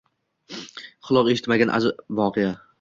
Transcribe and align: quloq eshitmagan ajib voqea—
quloq 1.09 1.31
eshitmagan 1.35 1.75
ajib 1.79 2.05
voqea— 2.21 2.53